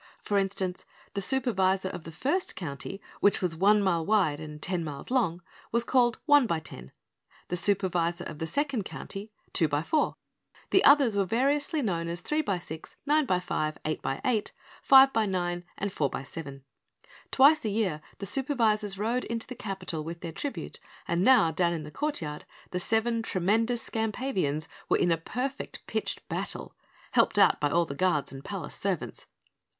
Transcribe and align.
For 0.23 0.39
instance, 0.39 0.83
the 1.13 1.21
Supervisor 1.21 1.87
of 1.87 2.05
the 2.05 2.11
First 2.11 2.55
County, 2.55 2.99
which 3.19 3.39
was 3.39 3.55
one 3.55 3.83
mile 3.83 4.03
wide 4.03 4.39
and 4.39 4.59
ten 4.59 4.83
miles 4.83 5.11
long, 5.11 5.43
was 5.71 5.83
called 5.83 6.17
Onebyten; 6.27 6.89
the 7.49 7.55
Supervisor 7.55 8.23
of 8.23 8.39
the 8.39 8.47
Second 8.47 8.83
County 8.83 9.31
Twobyfour; 9.53 10.07
and 10.07 10.13
the 10.71 10.83
others 10.83 11.15
were 11.15 11.23
variously 11.25 11.83
known 11.83 12.07
as 12.07 12.23
Threebysix, 12.23 12.95
Ninebyfive, 13.07 13.77
Eightbyeight, 13.85 14.49
Fivebynine 14.81 15.65
and 15.77 15.91
Fourbyseven. 15.91 16.63
Twice 17.29 17.63
a 17.63 17.69
year 17.69 18.01
the 18.17 18.25
Supervisors 18.25 18.97
rode 18.97 19.25
into 19.25 19.45
the 19.45 19.53
capital 19.53 20.03
with 20.03 20.21
their 20.21 20.31
tribute, 20.31 20.79
and 21.07 21.23
now, 21.23 21.51
down 21.51 21.73
in 21.73 21.83
the 21.83 21.91
courtyard, 21.91 22.45
the 22.71 22.79
seven 22.79 23.21
tremendous 23.21 23.83
Skampavians 23.83 24.67
were 24.89 24.97
in 24.97 25.11
a 25.11 25.17
perfect 25.17 25.85
pitched 25.85 26.27
battle, 26.27 26.75
helped 27.11 27.37
out 27.37 27.59
by 27.59 27.69
all 27.69 27.85
the 27.85 27.93
guards 27.93 28.31
and 28.33 28.43
palace 28.43 28.73
servants. 28.73 29.27